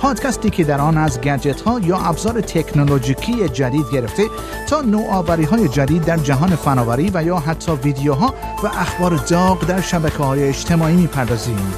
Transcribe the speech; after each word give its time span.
پادکستی 0.00 0.50
که 0.50 0.64
در 0.64 0.80
آن 0.80 0.98
از 0.98 1.20
گجت 1.20 1.60
ها 1.60 1.80
یا 1.80 1.98
ابزار 1.98 2.40
تکنولوژیکی 2.40 3.48
جدید 3.48 3.86
گرفته 3.92 4.22
تا 4.68 4.80
نوآوری 4.80 5.44
های 5.44 5.68
جدید 5.68 6.04
در 6.04 6.16
جهان 6.16 6.56
فناوری 6.56 7.10
و 7.14 7.24
یا 7.24 7.36
حتی 7.38 7.72
ویدیوها 7.72 8.34
و 8.62 8.66
اخبار 8.66 9.16
داغ 9.16 9.66
در 9.66 9.80
شبکه 9.80 10.16
های 10.16 10.48
اجتماعی 10.48 10.96
می‌پردازیم. 10.96 11.74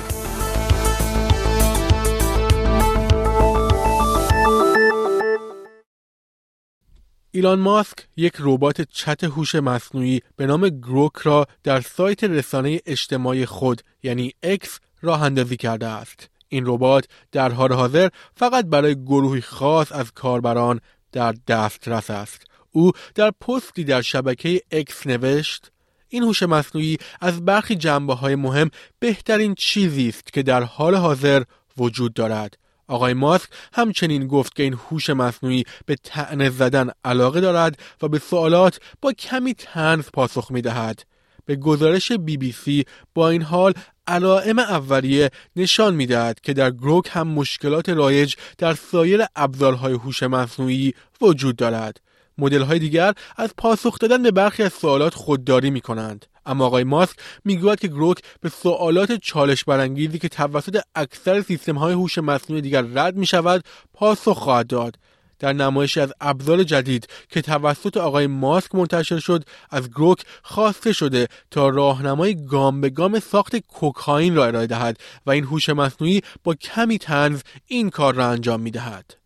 ایلان 7.30 7.58
ماسک 7.58 7.96
یک 8.16 8.32
ربات 8.40 8.80
چت 8.80 9.24
هوش 9.24 9.54
مصنوعی 9.54 10.20
به 10.36 10.46
نام 10.46 10.68
گروک 10.68 11.16
را 11.22 11.46
در 11.62 11.80
سایت 11.80 12.24
رسانه 12.24 12.80
اجتماعی 12.86 13.46
خود 13.46 13.82
یعنی 14.02 14.32
اکس 14.42 14.78
راه 15.02 15.22
اندازی 15.22 15.56
کرده 15.56 15.86
است. 15.86 16.31
این 16.52 16.64
ربات 16.66 17.04
در 17.32 17.52
حال 17.52 17.72
حاضر 17.72 18.08
فقط 18.34 18.64
برای 18.64 18.94
گروهی 18.94 19.40
خاص 19.40 19.92
از 19.92 20.12
کاربران 20.12 20.80
در 21.12 21.34
دسترس 21.48 22.10
است. 22.10 22.44
او 22.72 22.92
در 23.14 23.30
پستی 23.30 23.84
در 23.84 24.02
شبکه 24.02 24.60
اکس 24.70 25.06
نوشت 25.06 25.70
این 26.08 26.22
هوش 26.22 26.42
مصنوعی 26.42 26.98
از 27.20 27.44
برخی 27.44 27.74
جنبه 27.74 28.14
های 28.14 28.34
مهم 28.34 28.70
بهترین 28.98 29.54
چیزی 29.54 30.08
است 30.08 30.32
که 30.32 30.42
در 30.42 30.62
حال 30.62 30.94
حاضر 30.94 31.42
وجود 31.78 32.14
دارد. 32.14 32.58
آقای 32.88 33.14
ماسک 33.14 33.48
همچنین 33.72 34.26
گفت 34.26 34.54
که 34.54 34.62
این 34.62 34.74
هوش 34.74 35.10
مصنوعی 35.10 35.64
به 35.86 35.96
تعنه 35.96 36.50
زدن 36.50 36.90
علاقه 37.04 37.40
دارد 37.40 37.78
و 38.02 38.08
به 38.08 38.18
سوالات 38.18 38.80
با 39.02 39.12
کمی 39.12 39.54
تنز 39.54 40.04
پاسخ 40.12 40.50
می 40.50 40.62
دهد. 40.62 41.04
به 41.44 41.56
گزارش 41.56 42.12
بی 42.12 42.36
بی 42.36 42.52
سی 42.52 42.84
با 43.14 43.28
این 43.28 43.42
حال 43.42 43.74
علائم 44.06 44.58
اولیه 44.58 45.30
نشان 45.56 45.94
می‌دهد 45.94 46.40
که 46.40 46.52
در 46.52 46.70
گروک 46.70 47.08
هم 47.10 47.28
مشکلات 47.28 47.88
رایج 47.88 48.34
در 48.58 48.74
سایر 48.74 49.24
ابزارهای 49.36 49.92
هوش 49.92 50.22
مصنوعی 50.22 50.94
وجود 51.20 51.56
دارد. 51.56 52.00
مدل 52.38 52.62
های 52.62 52.78
دیگر 52.78 53.12
از 53.36 53.50
پاسخ 53.58 53.98
دادن 53.98 54.22
به 54.22 54.30
برخی 54.30 54.62
از 54.62 54.72
سوالات 54.72 55.14
خودداری 55.14 55.70
می 55.70 55.80
کنند. 55.80 56.26
اما 56.46 56.66
آقای 56.66 56.84
ماسک 56.84 57.16
می‌گوید 57.44 57.80
که 57.80 57.88
گروک 57.88 58.18
به 58.40 58.48
سوالات 58.48 59.12
چالش 59.12 59.64
برانگیزی 59.64 60.18
که 60.18 60.28
توسط 60.28 60.80
اکثر 60.94 61.42
سیستم 61.42 61.78
های 61.78 61.92
هوش 61.92 62.18
مصنوعی 62.18 62.62
دیگر 62.62 62.82
رد 62.82 63.16
می 63.16 63.26
شود 63.26 63.64
پاسخ 63.92 64.38
خواهد 64.38 64.66
داد. 64.66 64.96
در 65.42 65.52
نمایشی 65.52 66.00
از 66.00 66.12
ابزار 66.20 66.62
جدید 66.62 67.08
که 67.28 67.42
توسط 67.42 67.96
آقای 67.96 68.26
ماسک 68.26 68.74
منتشر 68.74 69.18
شد 69.18 69.44
از 69.70 69.90
گروک 69.90 70.24
خواسته 70.42 70.92
شده 70.92 71.28
تا 71.50 71.68
راهنمای 71.68 72.46
گام 72.46 72.80
به 72.80 72.90
گام 72.90 73.20
ساخت 73.20 73.56
کوکائین 73.56 74.34
را 74.34 74.46
ارائه 74.46 74.66
دهد 74.66 74.98
و 75.26 75.30
این 75.30 75.44
هوش 75.44 75.68
مصنوعی 75.68 76.20
با 76.44 76.54
کمی 76.54 76.98
تنز 76.98 77.40
این 77.66 77.90
کار 77.90 78.14
را 78.14 78.26
انجام 78.26 78.60
می 78.60 78.70
دهد. 78.70 79.21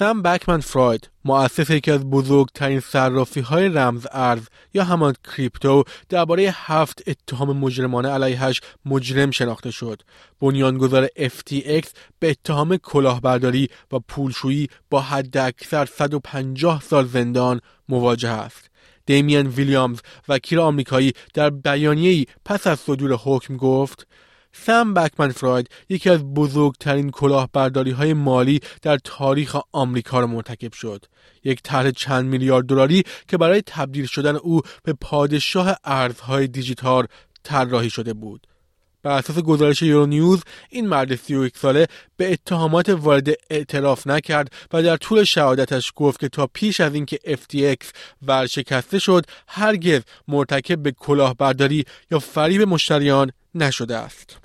سم 0.00 0.22
بکمن 0.22 0.60
فراید 0.60 1.10
مؤسس 1.24 1.70
یکی 1.70 1.90
از 1.90 2.10
بزرگترین 2.10 2.80
صرافی 2.80 3.40
های 3.40 3.68
رمز 3.68 4.06
ارز 4.12 4.42
یا 4.74 4.84
همان 4.84 5.14
کریپتو 5.24 5.84
درباره 6.08 6.54
هفت 6.56 7.02
اتهام 7.06 7.56
مجرمانه 7.56 8.08
علیهش 8.08 8.60
مجرم 8.84 9.30
شناخته 9.30 9.70
شد. 9.70 10.02
بنیانگذار 10.40 11.06
FTX 11.06 11.88
به 12.18 12.30
اتهام 12.30 12.76
کلاهبرداری 12.76 13.68
و 13.92 13.98
پولشویی 13.98 14.68
با 14.90 15.00
حداکثر 15.00 15.86
150 15.86 16.82
سال 16.82 17.06
زندان 17.06 17.60
مواجه 17.88 18.30
است. 18.30 18.70
دیمین 19.06 19.46
ویلیامز 19.46 20.00
وکیل 20.28 20.58
آمریکایی 20.58 21.12
در 21.34 21.50
بیانیه‌ای 21.50 22.26
پس 22.44 22.66
از 22.66 22.80
صدور 22.80 23.12
حکم 23.14 23.56
گفت 23.56 24.06
سم 24.52 24.94
بکمن 24.94 25.28
فراید 25.28 25.68
یکی 25.88 26.10
از 26.10 26.24
بزرگترین 26.24 27.10
کلاهبرداری 27.10 27.90
های 27.90 28.14
مالی 28.14 28.60
در 28.82 28.98
تاریخ 29.04 29.56
آمریکا 29.72 30.20
را 30.20 30.26
مرتکب 30.26 30.72
شد. 30.72 31.04
یک 31.44 31.62
طرح 31.62 31.90
چند 31.90 32.26
میلیارد 32.26 32.66
دلاری 32.66 33.04
که 33.28 33.38
برای 33.38 33.62
تبدیل 33.66 34.06
شدن 34.06 34.36
او 34.36 34.60
به 34.82 34.92
پادشاه 34.92 35.76
ارزهای 35.84 36.46
دیجیتال 36.46 37.06
طراحی 37.42 37.90
شده 37.90 38.12
بود. 38.12 38.46
بر 39.02 39.18
اساس 39.18 39.38
گزارش 39.38 39.82
یورو 39.82 40.06
نیوز 40.06 40.42
این 40.70 40.86
مرد 40.86 41.16
31 41.16 41.58
ساله 41.58 41.86
به 42.16 42.32
اتهامات 42.32 42.88
وارد 42.88 43.28
اعتراف 43.50 44.06
نکرد 44.06 44.52
و 44.72 44.82
در 44.82 44.96
طول 44.96 45.24
شهادتش 45.24 45.92
گفت 45.96 46.20
که 46.20 46.28
تا 46.28 46.46
پیش 46.46 46.80
از 46.80 46.94
اینکه 46.94 47.18
FTX 47.26 47.86
ورشکسته 48.26 48.98
شد 48.98 49.24
هرگز 49.48 50.00
مرتکب 50.28 50.82
به 50.82 50.92
کلاهبرداری 50.92 51.84
یا 52.10 52.18
فریب 52.18 52.62
مشتریان 52.62 53.32
نشده 53.54 53.96
است. 53.96 54.40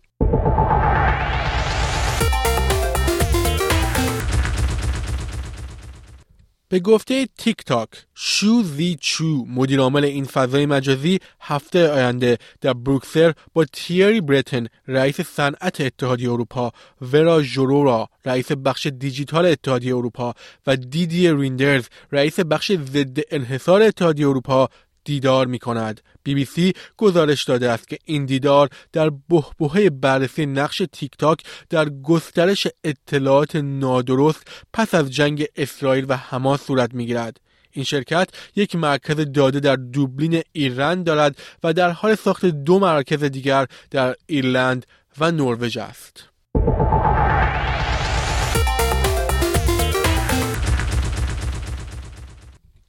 به 6.69 6.79
گفته 6.79 7.27
تیک 7.37 7.63
تاک 7.65 7.89
شو 8.15 8.63
زی 8.63 8.97
چو 9.01 9.45
مدیرعامل 9.47 10.03
این 10.05 10.25
فضای 10.25 10.65
مجازی 10.65 11.19
هفته 11.41 11.89
آینده 11.89 12.37
در 12.61 12.73
بروکسل 12.73 13.31
با 13.53 13.65
تیری 13.73 14.21
برتون 14.21 14.67
رئیس 14.87 15.21
صنعت 15.21 15.81
اتحادیه 15.81 16.31
اروپا 16.31 16.71
ورا 17.01 17.43
یورووا 17.43 18.09
رئیس 18.25 18.51
بخش 18.51 18.87
دیجیتال 18.87 19.45
اتحادیه 19.45 19.95
اروپا 19.95 20.33
و 20.67 20.75
دیدی 20.75 21.31
ریندرز 21.31 21.87
رئیس 22.11 22.39
بخش 22.39 22.71
ضد 22.71 23.19
انحصار 23.31 23.81
اتحادیه 23.81 24.27
اروپا 24.27 24.69
دیدار 25.03 25.47
می 25.47 25.59
کند. 25.59 26.01
بی 26.25 26.35
بی 26.35 26.45
سی 26.45 26.73
گزارش 26.97 27.43
داده 27.43 27.69
است 27.71 27.87
که 27.87 27.97
این 28.05 28.25
دیدار 28.25 28.69
در 28.93 29.09
بحبوحه 29.29 29.89
بررسی 29.89 30.45
نقش 30.45 30.81
تیک 30.91 31.11
تاک 31.17 31.43
در 31.69 31.89
گسترش 31.89 32.67
اطلاعات 32.83 33.55
نادرست 33.55 34.47
پس 34.73 34.93
از 34.93 35.11
جنگ 35.11 35.45
اسرائیل 35.55 36.05
و 36.09 36.15
حماس 36.15 36.61
صورت 36.61 36.93
می 36.93 37.05
گیرد. 37.05 37.39
این 37.71 37.85
شرکت 37.85 38.29
یک 38.55 38.75
مرکز 38.75 39.31
داده 39.33 39.59
در 39.59 39.75
دوبلین 39.75 40.41
ایرلند 40.51 41.05
دارد 41.05 41.37
و 41.63 41.73
در 41.73 41.89
حال 41.89 42.15
ساخت 42.15 42.45
دو 42.45 42.79
مرکز 42.79 43.23
دیگر 43.23 43.67
در 43.91 44.15
ایرلند 44.25 44.85
و 45.19 45.31
نروژ 45.31 45.77
است. 45.77 46.34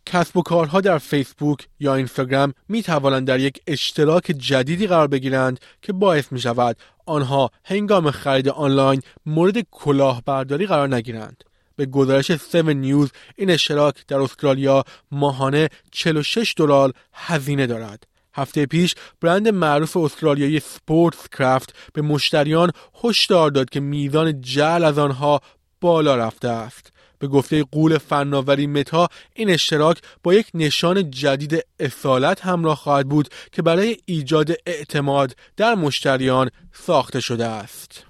کسب 0.07 0.37
و 0.37 0.43
کارها 0.43 0.81
در 0.81 0.99
فیسبوک 0.99 1.69
یا 1.81 1.95
اینستاگرام 1.95 2.55
می 2.69 2.83
توانند 2.83 3.27
در 3.27 3.41
یک 3.41 3.61
اشتراک 3.67 4.25
جدیدی 4.39 4.87
قرار 4.87 5.09
بگیرند 5.09 5.61
که 5.83 5.93
باعث 5.93 6.33
می 6.33 6.41
شود 6.41 6.77
آنها 7.07 7.51
هنگام 7.65 8.11
خرید 8.11 8.49
آنلاین 8.49 9.03
مورد 9.27 9.61
کلاهبرداری 9.71 10.67
قرار 10.67 10.95
نگیرند. 10.95 11.45
به 11.77 11.87
گزارش 11.87 12.31
7 12.31 12.57
نیوز 12.57 13.11
این 13.37 13.51
اشتراک 13.51 14.07
در 14.09 14.19
استرالیا 14.19 14.85
ماهانه 15.11 15.69
46 15.93 16.55
دلار 16.57 16.93
هزینه 17.13 17.67
دارد. 17.67 18.05
هفته 18.35 18.67
پیش 18.67 18.95
برند 19.21 19.49
معروف 19.49 19.97
استرالیایی 19.97 20.61
سپورتس 20.61 21.29
کرافت 21.29 21.75
به 21.93 22.03
مشتریان 22.03 22.71
هشدار 23.05 23.51
داد 23.51 23.71
که 23.71 23.81
میزان 23.81 24.41
جعل 24.41 24.85
از 24.85 24.99
آنها 24.99 25.41
بالا 25.81 26.17
رفته 26.17 26.49
است. 26.49 26.93
به 27.19 27.29
گفته 27.29 27.65
قول 27.65 27.99
فناوری 27.99 28.67
متا 28.67 29.09
این 29.35 29.51
اشتراک 29.51 29.99
با 30.23 30.35
یک 30.35 30.47
نشان 30.55 31.11
جدید 31.11 31.65
اصالت 31.81 32.41
همراه 32.41 32.77
خواهد 32.77 33.09
بود 33.09 33.29
که 33.53 33.63
برای 33.63 33.97
ایجاد 34.05 34.53
اعتماد 34.67 35.37
در 35.57 35.75
مشتریان 35.75 36.51
ساخته 36.73 37.21
شده 37.21 37.47
است. 37.47 38.07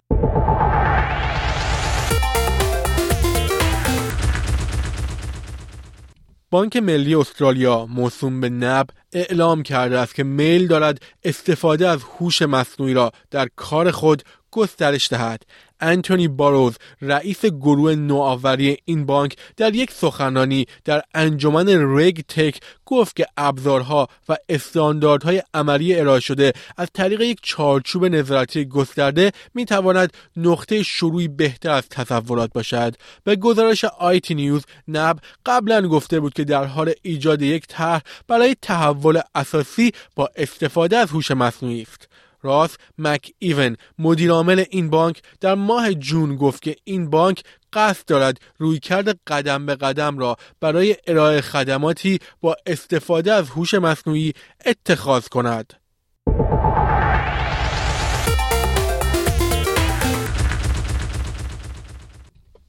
بانک 6.51 6.77
ملی 6.77 7.15
استرالیا 7.15 7.87
موسوم 7.87 8.41
به 8.41 8.49
نب 8.49 8.87
اعلام 9.13 9.63
کرده 9.63 9.99
است 9.99 10.15
که 10.15 10.25
میل 10.25 10.67
دارد 10.67 11.03
استفاده 11.25 11.89
از 11.89 12.01
هوش 12.03 12.43
مصنوعی 12.43 12.95
را 12.95 13.13
در 13.31 13.49
کار 13.57 13.91
خود 13.91 14.23
گسترش 14.57 15.09
دهد. 15.09 15.43
انتونی 15.81 16.29
باروز 16.29 16.77
رئیس 17.03 17.45
گروه 17.45 17.95
نوآوری 17.95 18.77
این 18.85 19.07
بانک 19.07 19.37
در 19.57 19.75
یک 19.75 19.91
سخنرانی 19.91 20.67
در 20.85 21.03
انجمن 21.15 21.99
رگ 21.99 22.25
تک 22.29 22.61
گفت 22.87 23.17
که 23.17 23.27
ابزارها 23.37 24.09
و 24.29 24.37
استانداردهای 24.49 25.43
عملی 25.55 25.95
ارائه 26.01 26.21
شده. 26.21 26.53
از 26.77 26.89
طریق 26.95 27.21
یک 27.21 27.39
چارچوب 27.43 28.05
نظارتی 28.05 28.65
گسترده 28.65 29.33
می 29.55 29.65
تواند 29.65 30.13
نقطه 30.37 30.83
شروعی 30.83 31.29
بهتر 31.29 31.71
از 31.71 31.89
تصورات 31.89 32.53
باشد. 32.53 32.95
به 33.25 33.37
گزارش 33.37 33.85
آیتی 33.85 34.35
نیوز 34.35 34.63
نب 34.89 35.19
قبلا 35.47 35.89
گفته 35.89 36.21
بود 36.21 36.35
که 36.35 36.45
در 36.45 36.65
حال 36.65 36.93
ایجاد 37.03 37.43
یک 37.43 37.67
طرح 37.69 38.03
برای 38.29 38.57
تحول 38.63 39.21
اساسی 39.35 39.93
با 40.15 40.31
استفاده 40.37 40.97
از 40.97 41.11
هوش 41.11 41.31
مصنوعی 41.31 41.83
است. 41.83 42.09
راس 42.47 42.77
مک 42.99 43.33
ایون 43.39 43.77
مدیرعامل 43.99 44.65
این 44.71 44.91
بانک 44.91 45.23
در 45.41 45.55
ماه 45.55 45.95
جون 45.95 46.37
گفت 46.37 46.63
که 46.63 46.77
این 46.85 47.11
بانک 47.11 47.43
قصد 47.73 48.07
دارد 48.07 48.41
رویکرد 48.59 49.21
قدم 49.27 49.67
به 49.67 49.75
قدم 49.75 50.19
را 50.19 50.37
برای 50.61 50.97
ارائه 51.07 51.41
خدماتی 51.41 52.19
با 52.41 52.57
استفاده 52.67 53.33
از 53.33 53.51
هوش 53.51 53.75
مصنوعی 53.75 54.33
اتخاذ 54.67 55.29
کند. 55.29 55.73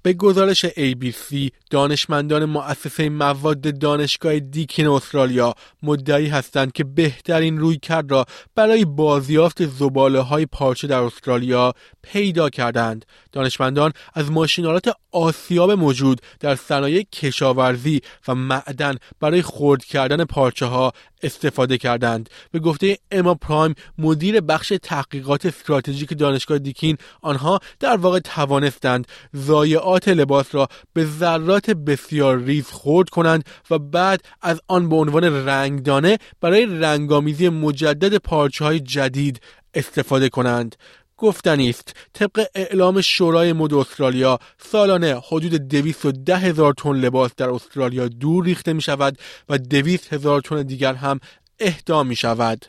به 0.08 0.14
گزارش 0.14 0.66
ABC 0.66 1.50
دانشمندان 1.70 2.46
مؤسسه 2.46 3.10
مواد 3.10 3.80
دانشگاه 3.80 4.40
دیکین 4.40 4.88
استرالیا 4.88 5.56
مدعی 5.84 6.28
هستند 6.28 6.72
که 6.72 6.84
بهترین 6.84 7.58
روی 7.58 7.78
کرد 7.78 8.12
را 8.12 8.26
برای 8.56 8.86
بازیافت 8.86 9.66
زباله 9.66 10.20
های 10.20 10.46
پارچه 10.46 10.88
در 10.88 11.00
استرالیا 11.00 11.74
پیدا 12.02 12.50
کردند. 12.50 13.06
دانشمندان 13.32 13.94
از 14.14 14.32
ماشینالات 14.32 14.94
آسیاب 15.12 15.72
موجود 15.72 16.22
در 16.40 16.56
صنایع 16.56 17.04
کشاورزی 17.14 18.02
و 18.28 18.36
معدن 18.36 18.96
برای 19.20 19.42
خرد 19.42 19.86
کردن 19.86 20.26
پارچه 20.26 20.66
ها 20.66 20.94
استفاده 21.24 21.78
کردند. 21.78 22.30
به 22.52 22.60
گفته 22.60 22.98
اما 23.12 23.36
پرایم 23.36 23.76
مدیر 23.98 24.42
بخش 24.42 24.74
تحقیقات 24.84 25.46
استراتژیک 25.46 26.18
دانشگاه 26.18 26.58
دیکین 26.58 26.98
آنها 27.22 27.60
در 27.80 27.98
واقع 27.98 28.20
توانستند 28.20 29.08
ضایعات 29.36 30.08
لباس 30.08 30.56
را 30.56 30.68
به 30.94 31.06
ذرات 31.06 31.70
بسیار 31.70 32.40
ریز 32.40 32.68
خرد 32.72 33.10
کنند 33.10 33.44
و 33.70 33.80
بعد 33.80 34.22
از 34.42 34.62
آن 34.68 34.90
به 34.90 34.96
عنوان 34.96 35.24
رنگدانه 35.48 36.18
برای 36.42 36.66
رنگامیزی 36.66 37.50
مجدد 37.50 38.18
پارچه 38.18 38.66
های 38.66 38.80
جدید 38.80 39.42
استفاده 39.74 40.30
کنند. 40.30 40.76
گفتنی 41.18 41.70
است 41.70 41.96
طبق 42.14 42.48
اعلام 42.56 43.02
شورای 43.02 43.54
مد 43.54 43.74
استرالیا 43.74 44.40
سالانه 44.58 45.22
حدود 45.28 45.54
210 45.54 46.38
هزار 46.38 46.74
تن 46.74 46.96
لباس 46.96 47.32
در 47.38 47.50
استرالیا 47.50 48.08
دور 48.08 48.46
ریخته 48.46 48.74
می 48.74 48.82
شود 48.82 49.18
و 49.50 49.58
200 49.58 50.14
هزار 50.14 50.42
تن 50.42 50.64
دیگر 50.64 50.94
هم 50.94 51.20
اهدا 51.60 52.04
می 52.04 52.16
شود. 52.16 52.66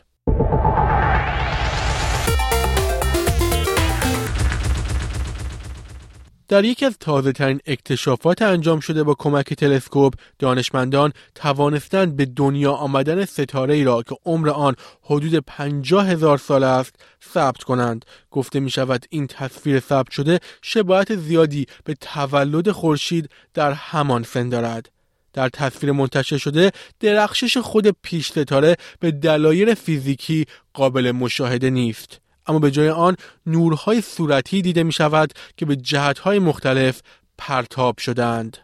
در 6.49 6.65
یکی 6.65 6.85
از 6.85 6.97
تازه 6.99 7.31
ترین 7.31 7.59
اکتشافات 7.65 8.41
انجام 8.41 8.79
شده 8.79 9.03
با 9.03 9.13
کمک 9.13 9.53
تلسکوپ 9.53 10.13
دانشمندان 10.39 11.13
توانستند 11.35 12.15
به 12.15 12.25
دنیا 12.25 12.71
آمدن 12.71 13.25
ستاره 13.25 13.73
ای 13.73 13.83
را 13.83 14.03
که 14.03 14.15
عمر 14.25 14.49
آن 14.49 14.75
حدود 15.01 15.35
پنجاه 15.35 16.07
هزار 16.07 16.37
سال 16.37 16.63
است 16.63 16.95
ثبت 17.33 17.63
کنند. 17.63 18.05
گفته 18.31 18.59
می 18.59 18.69
شود 18.69 19.05
این 19.09 19.27
تصویر 19.27 19.79
ثبت 19.79 20.11
شده 20.11 20.39
شباهت 20.61 21.15
زیادی 21.15 21.65
به 21.83 21.95
تولد 22.01 22.71
خورشید 22.71 23.29
در 23.53 23.71
همان 23.71 24.23
سن 24.23 24.49
دارد. 24.49 24.89
در 25.33 25.49
تصویر 25.49 25.91
منتشر 25.91 26.37
شده 26.37 26.71
درخشش 26.99 27.57
خود 27.57 27.87
پیش 28.03 28.31
ستاره 28.31 28.75
به 28.99 29.11
دلایل 29.11 29.73
فیزیکی 29.73 30.45
قابل 30.73 31.11
مشاهده 31.11 31.69
نیست. 31.69 32.19
اما 32.49 32.59
به 32.59 32.71
جای 32.71 32.89
آن 32.89 33.15
نورهای 33.45 34.01
صورتی 34.01 34.61
دیده 34.61 34.83
می 34.83 34.91
شود 34.91 35.33
که 35.57 35.65
به 35.65 35.75
جهتهای 35.75 36.39
مختلف 36.39 37.01
پرتاب 37.37 37.97
شدند. 37.97 38.57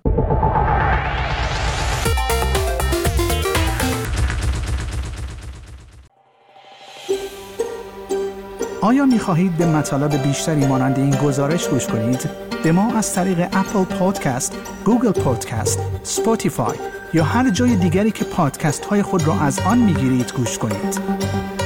آیا 8.82 9.06
می 9.06 9.20
خواهید 9.20 9.58
به 9.58 9.66
مطالب 9.66 10.24
بیشتری 10.24 10.68
مانند 10.68 11.00
این 11.00 11.16
گزارش 11.16 11.68
گوش 11.68 11.88
کنید؟ 11.88 12.30
به 12.64 12.72
ما 12.72 12.94
از 12.94 13.14
طریق 13.14 13.40
اپل 13.40 13.84
پادکست، 13.84 14.58
گوگل 14.86 15.12
پادکست، 15.12 15.80
سپوتیفای 16.04 16.78
یا 17.14 17.24
هر 17.24 17.50
جای 17.50 17.76
دیگری 17.76 18.12
که 18.12 18.26
پادکست 18.26 18.86
های 18.86 19.02
خود 19.02 19.28
را 19.28 19.34
از 19.34 19.60
آن 19.60 19.78
می 19.78 19.94
گیرید 19.94 20.34
گوش 20.34 20.58
کنید. 20.58 21.65